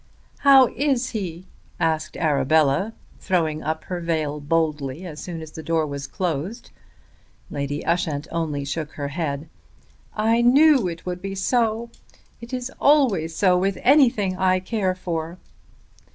[0.39, 1.45] "How is he?"
[1.79, 6.71] asked Arabella, throwing up her veil boldly, as soon as the door was closed.
[7.51, 9.47] Lady Ushant only shook her head.
[10.15, 11.91] "I knew it would be so.
[12.41, 15.37] It is always so with anything I care for."